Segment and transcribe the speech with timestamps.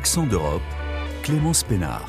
[0.00, 0.62] Accent d'Europe,
[1.22, 2.08] Clémence Pénard.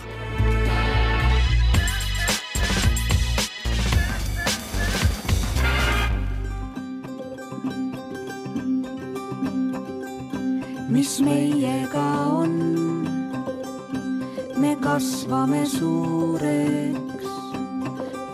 [10.90, 12.54] mis meiega on,
[14.56, 17.28] me kasvame suureks,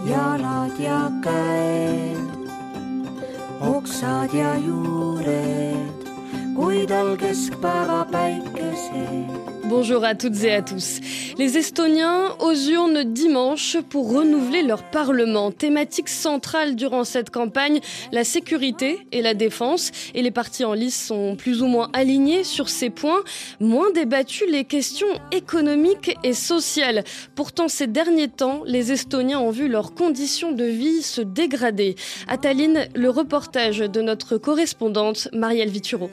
[0.06, 2.30] jalad ja käed,
[3.74, 5.97] oksad ja juured,
[9.64, 11.00] Bonjour à toutes et à tous.
[11.38, 15.52] Les Estoniens aux urnes dimanche pour renouveler leur Parlement.
[15.52, 17.80] Thématique centrale durant cette campagne,
[18.12, 19.92] la sécurité et la défense.
[20.14, 23.24] Et les partis en lice sont plus ou moins alignés sur ces points.
[23.62, 27.06] Moins débattus les questions économiques et sociales.
[27.36, 31.96] Pourtant, ces derniers temps, les Estoniens ont vu leurs conditions de vie se dégrader.
[32.28, 36.10] À Tallinn, le reportage de notre correspondante Marielle Vituro.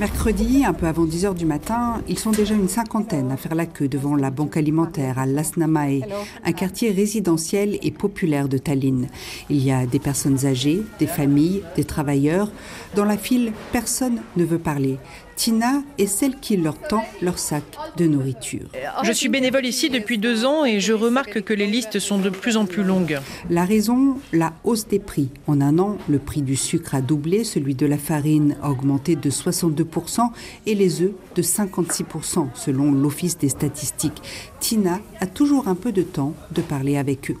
[0.00, 3.66] Mercredi, un peu avant 10h du matin, ils sont déjà une cinquantaine à faire la
[3.66, 6.02] queue devant la banque alimentaire à Lasnamae,
[6.44, 9.08] un quartier résidentiel et populaire de Tallinn.
[9.50, 12.52] Il y a des personnes âgées, des familles, des travailleurs.
[12.94, 14.98] Dans la file, personne ne veut parler.
[15.38, 17.62] Tina est celle qui leur tend leur sac
[17.96, 18.66] de nourriture.
[19.04, 22.28] Je suis bénévole ici depuis deux ans et je remarque que les listes sont de
[22.28, 23.20] plus en plus longues.
[23.48, 25.28] La raison, la hausse des prix.
[25.46, 29.14] En un an, le prix du sucre a doublé, celui de la farine a augmenté
[29.14, 30.28] de 62%
[30.66, 34.20] et les œufs de 56% selon l'Office des statistiques.
[34.58, 37.36] Tina a toujours un peu de temps de parler avec eux.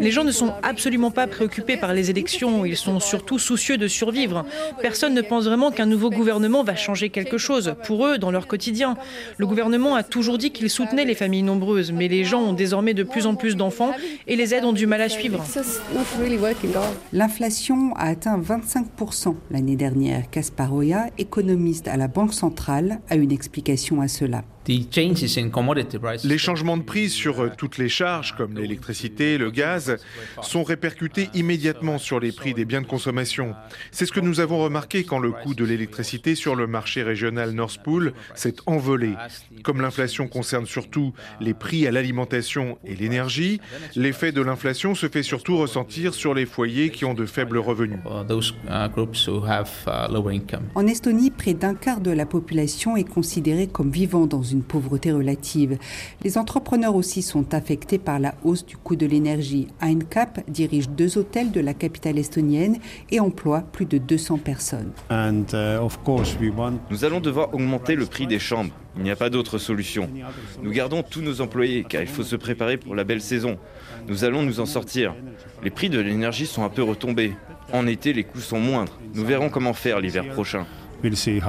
[0.00, 3.86] Les gens ne sont absolument pas préoccupés par les élections, ils sont surtout soucieux de
[3.86, 4.44] survivre.
[4.82, 8.46] Personne ne pense vraiment qu'un nouveau gouvernement va changer quelque chose pour eux dans leur
[8.46, 8.96] quotidien.
[9.36, 12.94] Le gouvernement a toujours dit qu'il soutenait les familles nombreuses, mais les gens ont désormais
[12.94, 13.92] de plus en plus d'enfants
[14.26, 15.44] et les aides ont du mal à suivre.
[17.12, 20.30] L'inflation a atteint 25% l'année dernière.
[20.30, 24.44] Kasparoya, économiste à la Banque centrale, a une explication à cela.
[26.24, 29.96] Les changements de prix sur euh, toutes les charges, comme l'électricité, le gaz,
[30.42, 33.54] sont répercutés immédiatement sur les prix des biens de consommation.
[33.90, 37.50] C'est ce que nous avons remarqué quand le coût de l'électricité sur le marché régional
[37.50, 39.14] Northpool s'est envolé.
[39.64, 43.60] Comme l'inflation concerne surtout les prix à l'alimentation et l'énergie,
[43.96, 47.98] l'effet de l'inflation se fait surtout ressentir sur les foyers qui ont de faibles revenus.
[48.06, 48.34] Uh,
[48.68, 48.88] uh,
[50.74, 55.12] en Estonie, près d'un quart de la population est considérée comme vivant dans une pauvreté
[55.12, 55.78] relative.
[56.22, 59.68] Les entrepreneurs aussi sont affectés par la hausse du coût de l'énergie.
[59.80, 62.78] Eincap dirige deux hôtels de la capitale estonienne
[63.10, 64.92] et emploie plus de 200 personnes.
[65.10, 65.42] Uh,
[66.90, 68.72] Nous allons devoir augmenter le prix des chambres.
[68.96, 70.08] Il n'y a pas d'autre solution.
[70.62, 73.56] Nous gardons tous nos employés car il faut se préparer pour la belle saison.
[74.08, 75.14] Nous allons nous en sortir.
[75.62, 77.34] Les prix de l'énergie sont un peu retombés.
[77.72, 78.98] En été, les coûts sont moindres.
[79.14, 80.66] Nous verrons comment faire l'hiver prochain.
[81.02, 81.40] Uh,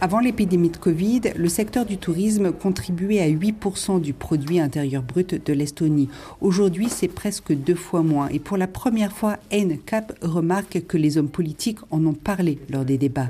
[0.00, 5.46] Avant l'épidémie de Covid, le secteur du tourisme contribuait à 8% du produit intérieur brut
[5.46, 6.08] de l'Estonie.
[6.40, 8.26] Aujourd'hui, c'est presque deux fois moins.
[8.28, 12.84] Et pour la première fois, NCAP remarque que les hommes politiques en ont parlé lors
[12.84, 13.28] des débats.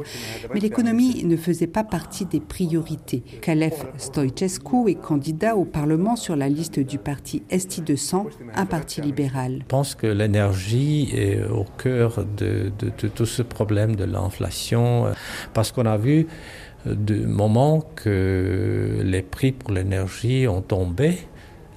[0.54, 3.22] Mais l'économie ne faisait pas partie des priorités.
[3.42, 9.02] Kalef Stoicescu est candidat au Parlement sur la liste du parti Esti 200, un parti
[9.02, 9.58] libéral.
[9.60, 15.12] Je pense que l'énergie est au cœur de, de tout ce problème de l'inflation euh,
[15.54, 16.26] parce qu'on a vu
[16.86, 21.18] euh, du moment que les prix pour l'énergie ont tombé,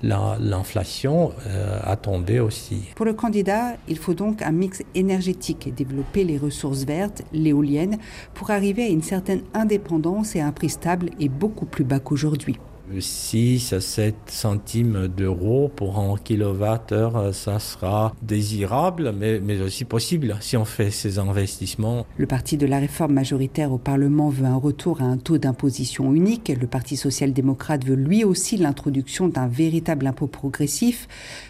[0.04, 2.84] l'inflation euh, a tombé aussi.
[2.96, 7.98] Pour le candidat, il faut donc un mix énergétique et développer les ressources vertes, l'éolienne,
[8.34, 12.00] pour arriver à une certaine indépendance et à un prix stable et beaucoup plus bas
[12.00, 12.58] qu'aujourd'hui.
[13.00, 20.58] 6 à 7 centimes d'euros pour un kilowattheure, ça sera désirable, mais, aussi possible si
[20.58, 22.06] on fait ces investissements.
[22.18, 26.14] Le parti de la réforme majoritaire au Parlement veut un retour à un taux d'imposition
[26.14, 26.52] unique.
[26.60, 31.08] Le Parti social-démocrate veut lui aussi l'introduction d'un véritable impôt progressif.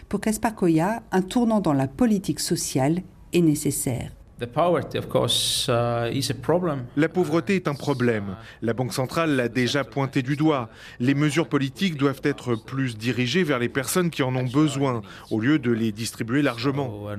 [0.08, 3.02] Pour Kaspar Koya, un tournant dans la politique sociale
[3.32, 4.15] est nécessaire.
[4.38, 4.44] Uh,
[6.96, 8.36] la pauvreté est un problème.
[8.60, 10.68] La Banque centrale l'a déjà pointé du doigt.
[11.00, 15.00] Les mesures politiques doivent être plus dirigées vers les personnes qui en ont besoin,
[15.30, 17.08] au lieu de les distribuer largement.
[17.10, 17.16] Uh,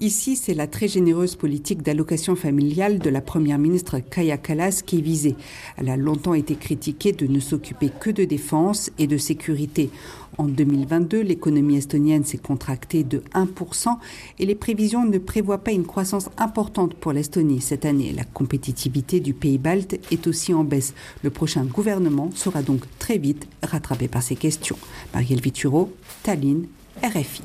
[0.00, 5.00] Ici, c'est la très généreuse politique d'allocation familiale de la Première ministre Kaya Kallas qui
[5.00, 5.36] est visée.
[5.76, 9.90] Elle a longtemps été critiquée de ne s'occuper que de défense et de sécurité.
[10.36, 13.96] En 2022, l'économie estonienne s'est contractée de 1%
[14.38, 18.12] et les prévisions ne prévoient pas une croissance importante pour l'Estonie cette année.
[18.12, 20.94] La compétitivité du pays balte est aussi en baisse.
[21.22, 24.78] Le prochain gouvernement sera donc très vite rattrapé par ces questions.
[25.14, 25.92] Marielle Vituro,
[26.22, 26.66] Tallinn,
[27.02, 27.42] RFI.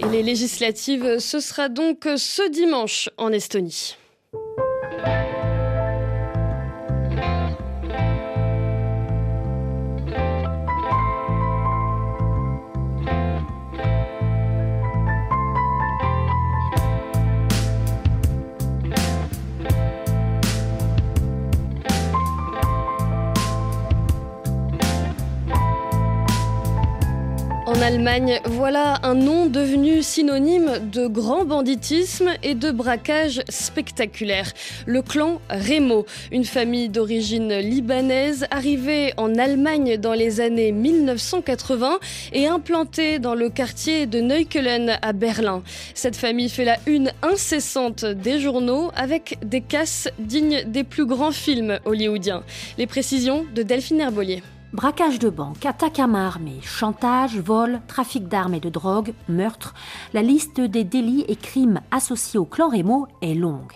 [0.00, 3.96] Et les législatives, ce sera donc ce dimanche en Estonie.
[27.78, 34.52] En Allemagne, voilà un nom devenu synonyme de grand banditisme et de braquage spectaculaire.
[34.84, 42.00] Le clan Remo, une famille d'origine libanaise arrivée en Allemagne dans les années 1980
[42.32, 45.62] et implantée dans le quartier de Neukölln à Berlin.
[45.94, 51.30] Cette famille fait la une incessante des journaux avec des casses dignes des plus grands
[51.30, 52.42] films hollywoodiens.
[52.76, 54.42] Les précisions de Delphine Herbolier.
[54.74, 59.72] Braquage de banque, attaque à main armée, chantage, vol, trafic d'armes et de drogue, meurtre,
[60.12, 63.72] la liste des délits et crimes associés au clan Remo est longue.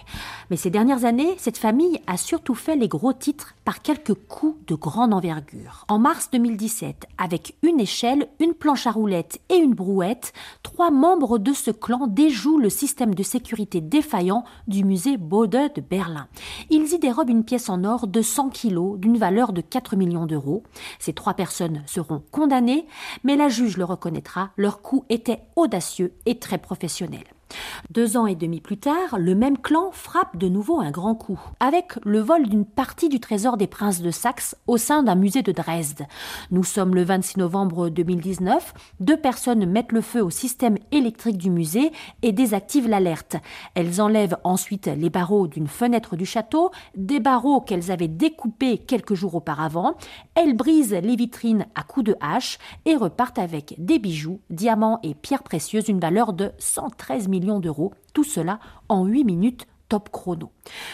[0.52, 4.58] Mais ces dernières années, cette famille a surtout fait les gros titres par quelques coups
[4.66, 5.86] de grande envergure.
[5.88, 11.38] En mars 2017, avec une échelle, une planche à roulettes et une brouette, trois membres
[11.38, 16.28] de ce clan déjouent le système de sécurité défaillant du musée Bode de Berlin.
[16.68, 20.26] Ils y dérobent une pièce en or de 100 kilos d'une valeur de 4 millions
[20.26, 20.64] d'euros.
[20.98, 22.86] Ces trois personnes seront condamnées,
[23.24, 27.24] mais la juge le reconnaîtra, leur coup était audacieux et très professionnel.
[27.90, 31.40] Deux ans et demi plus tard, le même clan frappe de nouveau un grand coup,
[31.60, 35.42] avec le vol d'une partie du trésor des princes de Saxe au sein d'un musée
[35.42, 36.06] de Dresde.
[36.50, 41.50] Nous sommes le 26 novembre 2019, deux personnes mettent le feu au système électrique du
[41.50, 43.36] musée et désactivent l'alerte.
[43.74, 49.14] Elles enlèvent ensuite les barreaux d'une fenêtre du château, des barreaux qu'elles avaient découpés quelques
[49.14, 49.94] jours auparavant.
[50.34, 55.14] Elles brisent les vitrines à coups de hache et repartent avec des bijoux, diamants et
[55.14, 57.28] pierres précieuses d'une valeur de 113
[57.60, 58.58] d'euros, tout cela
[58.88, 60.50] en 8 minutes top chrono.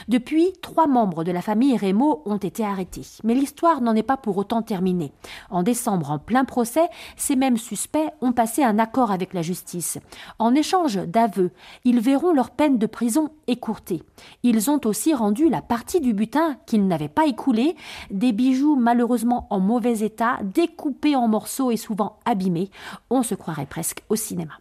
[0.08, 4.16] Depuis, trois membres de la famille Rémo ont été arrêtés, mais l'histoire n'en est pas
[4.16, 5.12] pour autant terminée.
[5.50, 10.00] En décembre, en plein procès, ces mêmes suspects ont passé un accord avec la justice.
[10.40, 11.52] En échange d'aveux,
[11.84, 14.02] ils verront leur peine de prison écourtée.
[14.42, 17.76] Ils ont aussi rendu la partie du butin qu'ils n'avaient pas écoulé,
[18.10, 22.68] des bijoux malheureusement en mauvais état, découpés en morceaux et souvent abîmés.
[23.10, 24.54] On se croirait presque au cinéma.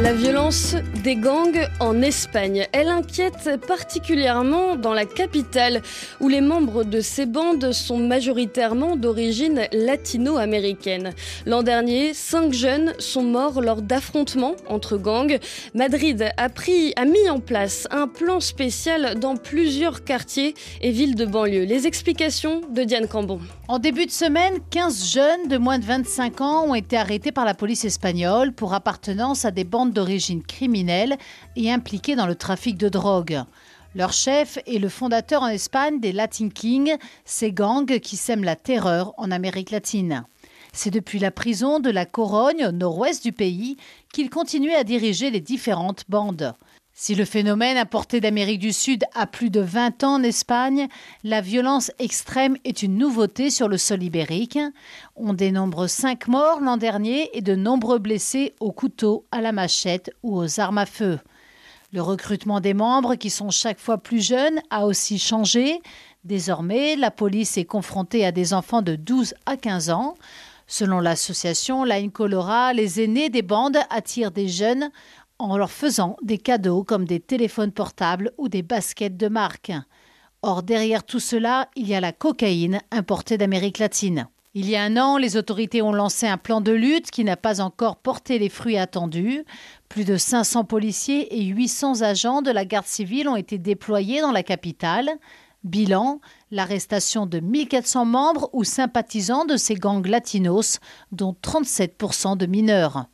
[0.00, 5.82] La violence des gangs en Espagne, elle inquiète particulièrement dans la capitale
[6.20, 11.14] où les membres de ces bandes sont majoritairement d'origine latino-américaine.
[11.46, 15.40] L'an dernier, cinq jeunes sont morts lors d'affrontements entre gangs.
[15.74, 21.16] Madrid a, pris, a mis en place un plan spécial dans plusieurs quartiers et villes
[21.16, 21.64] de banlieue.
[21.64, 23.40] Les explications de Diane Cambon.
[23.66, 27.44] En début de semaine, 15 jeunes de moins de 25 ans ont été arrêtés par
[27.44, 31.16] la police espagnole pour appartenance à des bandes d'origine criminelle
[31.56, 33.42] et impliqués dans le trafic de drogue.
[33.94, 38.56] Leur chef est le fondateur en Espagne des Latin Kings, ces gangs qui sèment la
[38.56, 40.24] terreur en Amérique latine.
[40.72, 43.76] C'est depuis la prison de la Corogne, au nord-ouest du pays,
[44.12, 46.54] qu'il continuait à diriger les différentes bandes.
[47.00, 50.88] Si le phénomène importé d'Amérique du Sud a plus de 20 ans en Espagne,
[51.22, 54.58] la violence extrême est une nouveauté sur le sol ibérique.
[55.14, 60.10] On dénombre 5 morts l'an dernier et de nombreux blessés au couteau, à la machette
[60.24, 61.20] ou aux armes à feu.
[61.92, 65.80] Le recrutement des membres, qui sont chaque fois plus jeunes, a aussi changé.
[66.24, 70.16] Désormais, la police est confrontée à des enfants de 12 à 15 ans.
[70.66, 74.90] Selon l'association Line Colora, les aînés des bandes attirent des jeunes
[75.38, 79.72] en leur faisant des cadeaux comme des téléphones portables ou des baskets de marque.
[80.42, 84.28] Or, derrière tout cela, il y a la cocaïne importée d'Amérique latine.
[84.54, 87.36] Il y a un an, les autorités ont lancé un plan de lutte qui n'a
[87.36, 89.44] pas encore porté les fruits attendus.
[89.88, 94.32] Plus de 500 policiers et 800 agents de la garde civile ont été déployés dans
[94.32, 95.10] la capitale.
[95.64, 100.78] Bilan, l'arrestation de 1400 membres ou sympathisants de ces gangs latinos,
[101.12, 103.06] dont 37% de mineurs.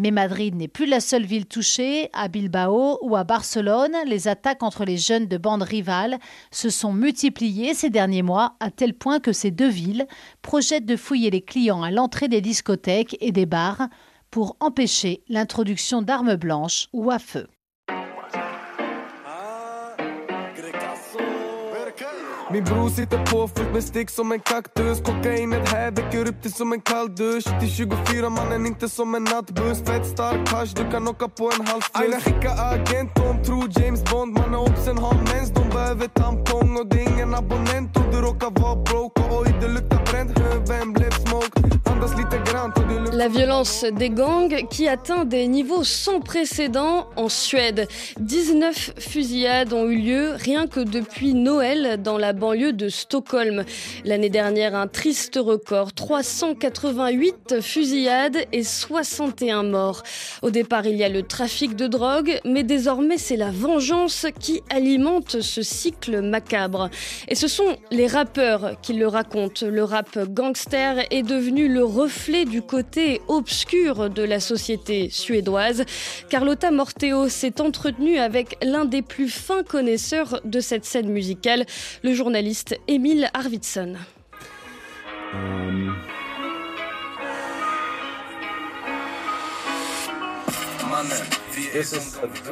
[0.00, 2.08] Mais Madrid n'est plus la seule ville touchée.
[2.12, 6.20] À Bilbao ou à Barcelone, les attaques entre les jeunes de bandes rivales
[6.52, 10.06] se sont multipliées ces derniers mois à tel point que ces deux villes
[10.40, 13.88] projettent de fouiller les clients à l'entrée des discothèques et des bars
[14.30, 17.48] pour empêcher l'introduction d'armes blanches ou à feu.
[22.52, 25.00] Min bror sitter på fullt med stick som en kaktus.
[25.00, 27.60] Kokainet här väcker upp dig som en kall dusch.
[27.60, 29.78] Till 24 mannen, inte som en nattbuss.
[29.78, 34.04] Fett stark cash, du kan åka på en halv Aina skicka agent, de tror James
[34.04, 34.32] Bond.
[34.32, 36.76] Mannen oddsen har mens, de behöver tampong.
[36.76, 39.20] Och det är ingen abonnent och du råkar vara broke.
[39.22, 40.32] Och oj, det luktar bränt,
[40.68, 41.68] vem blev smoke?
[43.18, 47.88] La violence des gangs qui atteint des niveaux sans précédent en Suède.
[48.20, 53.64] 19 fusillades ont eu lieu rien que depuis Noël dans la banlieue de Stockholm.
[54.04, 60.04] L'année dernière, un triste record, 388 fusillades et 61 morts.
[60.42, 64.62] Au départ, il y a le trafic de drogue, mais désormais c'est la vengeance qui
[64.70, 66.88] alimente ce cycle macabre.
[67.26, 69.66] Et ce sont les rappeurs qui le racontent.
[69.66, 75.84] Le rap gangster est devenu le reflet du côté obscur de la société suédoise.
[76.28, 81.64] Carlotta Morteo s'est entretenue avec l'un des plus fins connaisseurs de cette scène musicale,
[82.02, 83.96] le journaliste Emile Arvidsson.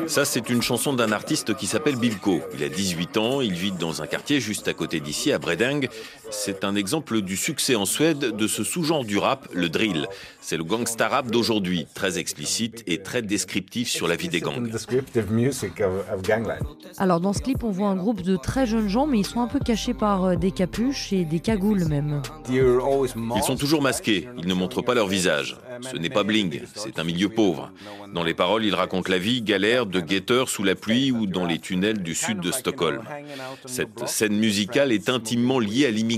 [0.07, 2.41] Ça, c'est une chanson d'un artiste qui s'appelle Bilko.
[2.55, 5.89] Il a 18 ans, il vit dans un quartier juste à côté d'ici, à Bredeng.
[6.31, 10.07] C'est un exemple du succès en Suède de ce sous-genre du rap, le drill.
[10.41, 14.71] C'est le gangsta rap d'aujourd'hui, très explicite et très descriptif sur la vie des gangs.
[16.99, 19.41] Alors dans ce clip, on voit un groupe de très jeunes gens, mais ils sont
[19.41, 22.23] un peu cachés par euh, des capuches et des cagoules même.
[22.49, 25.57] Ils sont toujours masqués, ils ne montrent pas leur visage.
[25.91, 27.71] Ce n'est pas bling, c'est un milieu pauvre.
[28.15, 31.45] Dans les paroles, ils racontent la vie galère de guetteurs sous la pluie ou dans
[31.45, 33.03] les tunnels du sud de Stockholm.
[33.67, 36.16] Cette scène musicale est intimement liée à l'immigration.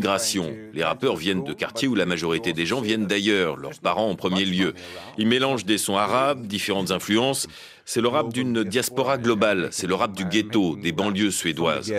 [0.74, 4.14] Les rappeurs viennent de quartiers où la majorité des gens viennent d'ailleurs, leurs parents en
[4.14, 4.74] premier lieu.
[5.16, 7.46] Ils mélangent des sons arabes, différentes influences.
[7.84, 11.90] C'est le rap d'une diaspora globale, c'est le rap du ghetto, des banlieues suédoises.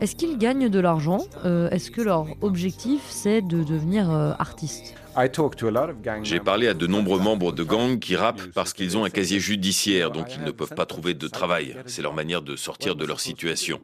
[0.00, 1.24] Est-ce qu'ils gagnent de l'argent?
[1.44, 4.94] Euh, Est-ce que leur objectif, c'est de devenir euh, artiste
[6.22, 9.40] j'ai parlé à de nombreux membres de gangs qui rappent parce qu'ils ont un casier
[9.40, 11.76] judiciaire, donc ils ne peuvent pas trouver de travail.
[11.86, 13.80] C'est leur manière de sortir de leur situation.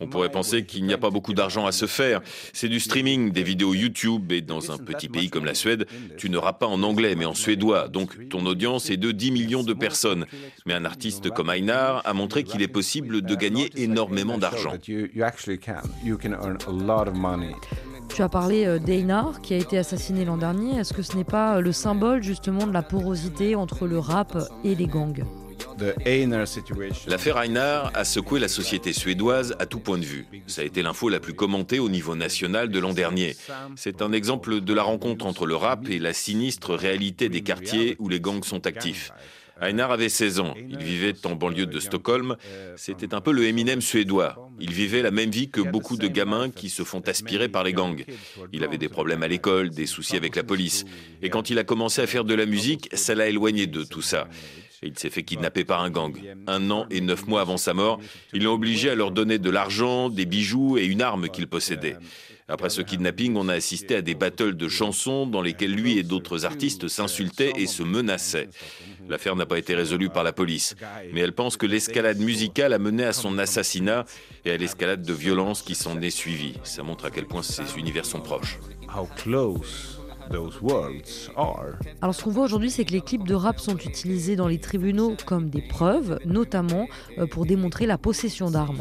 [0.00, 2.20] On pourrait penser qu'il n'y a pas beaucoup d'argent à se faire.
[2.52, 6.30] C'est du streaming, des vidéos YouTube, et dans un petit pays comme la Suède, tu
[6.30, 7.88] ne rappes pas en anglais, mais en suédois.
[7.88, 10.26] Donc ton audience est de 10 millions de personnes.
[10.66, 14.74] Mais un artiste comme Einar a montré qu'il est possible de gagner énormément d'argent.
[18.08, 20.78] Tu as parlé euh, d'Einar qui a été assassiné l'an dernier.
[20.78, 24.36] Est-ce que ce n'est pas euh, le symbole justement de la porosité entre le rap
[24.64, 25.24] et les gangs?
[27.06, 30.26] L'affaire Einar a secoué la société suédoise à tout point de vue.
[30.46, 33.36] Ça a été l'info la plus commentée au niveau national de l'an dernier.
[33.76, 37.96] C'est un exemple de la rencontre entre le rap et la sinistre réalité des quartiers
[37.98, 39.12] où les gangs sont actifs.
[39.60, 40.54] Einar avait 16 ans.
[40.68, 42.36] Il vivait en banlieue de Stockholm.
[42.76, 44.50] C'était un peu le Eminem suédois.
[44.60, 47.72] Il vivait la même vie que beaucoup de gamins qui se font aspirer par les
[47.72, 48.04] gangs.
[48.52, 50.84] Il avait des problèmes à l'école, des soucis avec la police.
[51.22, 54.02] Et quand il a commencé à faire de la musique, ça l'a éloigné de tout
[54.02, 54.28] ça.
[54.82, 56.16] Il s'est fait kidnapper par un gang.
[56.46, 58.00] Un an et neuf mois avant sa mort,
[58.32, 61.96] ils l'ont obligé à leur donner de l'argent, des bijoux et une arme qu'il possédait.
[62.50, 66.02] Après ce kidnapping, on a assisté à des battles de chansons dans lesquelles lui et
[66.02, 68.48] d'autres artistes s'insultaient et se menaçaient.
[69.08, 70.74] L'affaire n'a pas été résolue par la police,
[71.12, 74.04] mais elle pense que l'escalade musicale a mené à son assassinat
[74.44, 76.54] et à l'escalade de violence qui s'en est suivie.
[76.62, 78.58] Ça montre à quel point ces univers sont proches.
[82.02, 84.58] Alors ce qu'on voit aujourd'hui, c'est que les clips de rap sont utilisés dans les
[84.58, 86.86] tribunaux comme des preuves, notamment
[87.18, 88.78] euh, pour démontrer la possession d'armes.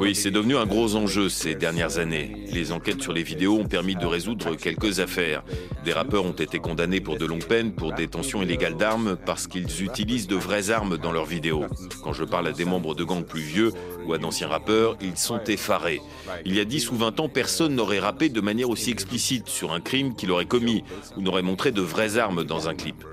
[0.00, 2.46] Oui, c'est devenu un gros enjeu ces dernières années.
[2.52, 5.42] Les enquêtes sur les vidéos ont permis de résoudre quelques affaires.
[5.84, 9.82] Des rappeurs ont été condamnés pour de longues peines pour détention illégale d'armes parce qu'ils
[9.82, 11.64] utilisent de vraies armes dans leurs vidéos.
[12.02, 13.72] Quand je parle à des membres de gangs plus vieux
[14.06, 16.00] ou à d'anciens rappeurs, ils sont effarés.
[16.44, 19.72] Il y a 10 ou 20 ans, personne n'aurait rappé de manière aussi explicite sur
[19.72, 20.84] un crime qu'il aurait commis
[21.16, 23.04] ou n'aurait montré de vraies armes dans un clip.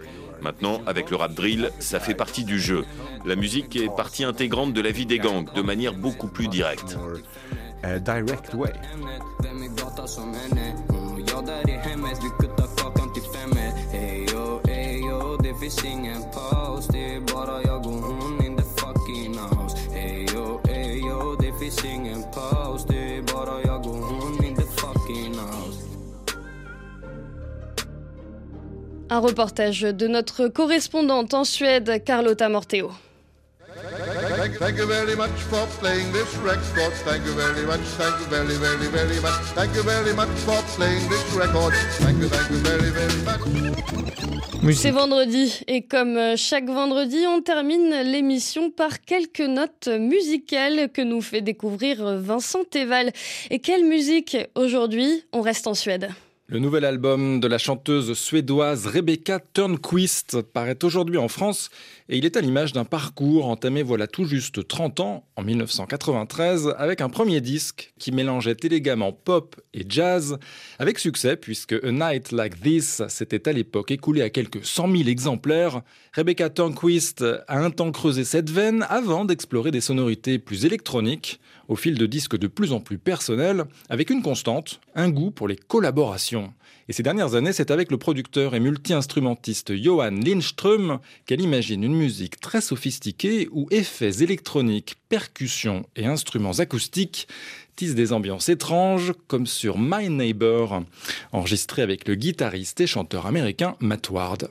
[0.42, 2.86] Maintenant, avec le rap drill, ça fait partie du jeu.
[3.26, 6.98] La musique est partie intégrante de la vie des gangs, de manière beaucoup plus directe.
[29.10, 32.92] Un reportage de notre correspondante en Suède, Carlotta Morteo.
[34.38, 36.92] Thank, thank you very much for playing this record.
[37.06, 37.80] Thank you very much.
[37.98, 39.42] Thank you very, very, very much.
[39.56, 41.74] Thank you very much for playing this record.
[42.00, 43.78] Thank you, thank you very, very much.
[44.74, 51.02] C'est vendredi et comme euh, chaque vendredi, on termine l'émission par quelques notes musicales que
[51.02, 53.12] nous fait découvrir Vincent Teval.
[53.50, 55.24] Et quelle musique aujourd'hui?
[55.32, 56.10] On reste en Suède.
[56.50, 61.70] Le nouvel album de la chanteuse suédoise Rebecca Turnquist paraît aujourd'hui en France
[62.08, 66.74] et il est à l'image d'un parcours entamé voilà tout juste 30 ans, en 1993,
[66.78, 70.38] avec un premier disque qui mélangeait élégamment pop et jazz,
[70.80, 75.10] avec succès puisque A Night Like This s'était à l'époque écoulé à quelques 100 000
[75.10, 75.82] exemplaires.
[76.14, 81.76] Rebecca Turnquist a un temps creusé cette veine avant d'explorer des sonorités plus électroniques, au
[81.76, 85.58] fil de disques de plus en plus personnels, avec une constante, un goût pour les
[85.58, 86.37] collaborations.
[86.90, 91.96] Et ces dernières années, c'est avec le producteur et multi-instrumentiste Johan Lindström qu'elle imagine une
[91.96, 97.28] musique très sophistiquée où effets électroniques, percussions et instruments acoustiques
[97.76, 100.82] tissent des ambiances étranges, comme sur My Neighbor,
[101.32, 104.50] enregistré avec le guitariste et chanteur américain Matt Ward.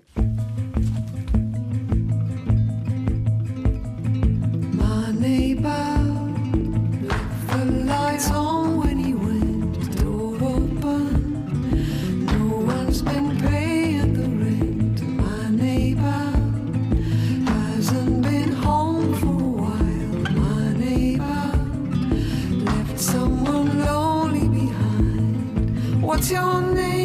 [26.17, 26.96] What's your name?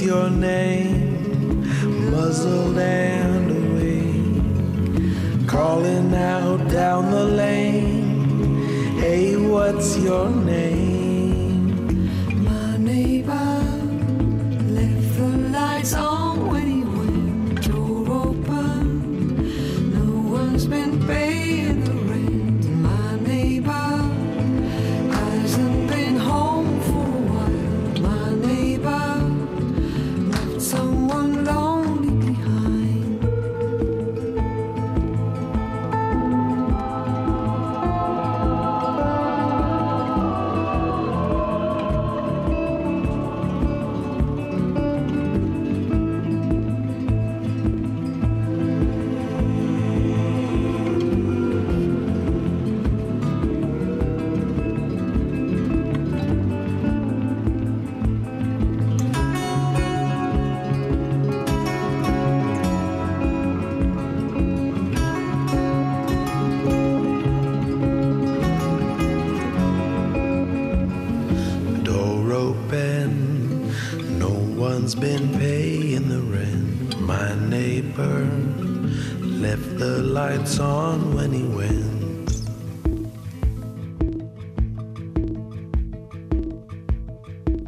[0.00, 2.10] What's your name?
[2.10, 8.96] Muzzled and away, calling out down the lane.
[8.98, 10.89] Hey, what's your name?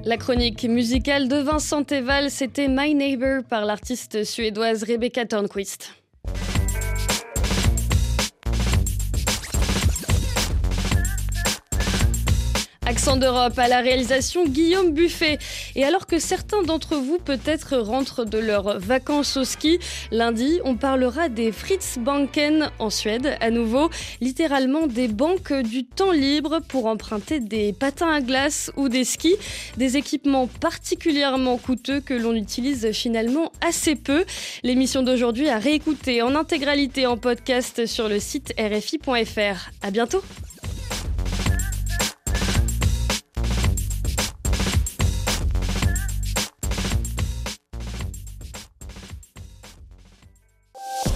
[0.04, 6.01] La chronique musicale de Vincent Teval, c'était My Neighbor par l'artiste suédoise Rebecca Törnqvist.
[12.84, 15.38] Accent d'Europe à la réalisation Guillaume Buffet.
[15.76, 19.78] Et alors que certains d'entre vous peut-être rentrent de leurs vacances au ski,
[20.10, 23.88] lundi on parlera des Fritz Banken en Suède, à nouveau
[24.20, 29.36] littéralement des banques du temps libre pour emprunter des patins à glace ou des skis,
[29.76, 34.24] des équipements particulièrement coûteux que l'on utilise finalement assez peu.
[34.64, 39.70] L'émission d'aujourd'hui à réécouter en intégralité en podcast sur le site rfi.fr.
[39.82, 40.22] À bientôt.